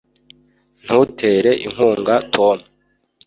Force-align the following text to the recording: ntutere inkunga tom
ntutere 0.83 1.51
inkunga 1.65 2.15
tom 2.33 2.57